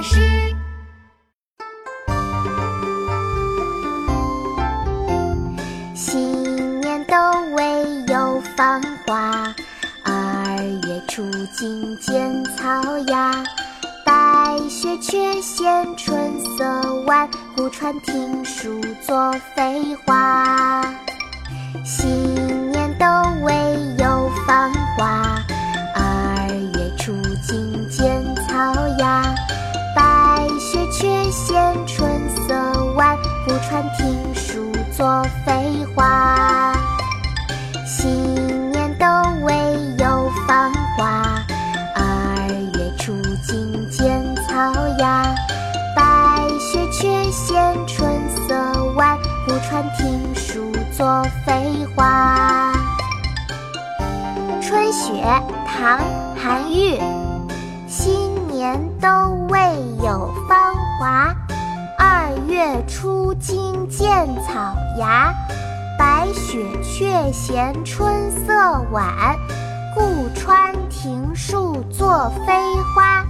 [0.00, 0.20] 师。
[5.94, 7.16] 新年都
[7.54, 7.64] 未
[8.06, 9.54] 有芳华，
[10.04, 10.56] 二
[10.86, 11.22] 月初
[11.54, 13.44] 惊见草芽。
[14.04, 20.71] 白雪却嫌春色晚，故传庭树作废话。
[33.72, 36.74] 故传庭树作废话。
[37.86, 39.06] 新年都
[39.46, 39.54] 未
[39.96, 41.42] 有芳华，
[41.94, 44.54] 二月初惊见草
[44.98, 45.34] 芽。
[45.96, 48.12] 白雪却嫌春
[48.46, 49.16] 色晚，
[49.46, 52.74] 故穿庭树作废话。
[54.60, 55.24] 春雪，
[55.66, 55.98] 唐·
[56.36, 57.00] 韩愈。
[57.88, 58.12] 新
[58.48, 59.08] 年都
[59.48, 59.58] 未
[60.04, 60.30] 有，
[62.86, 65.32] 初惊见草芽。
[65.98, 68.52] 白雪却嫌春色
[68.90, 69.36] 晚，
[69.94, 72.52] 故穿庭树作飞
[72.94, 73.24] 花。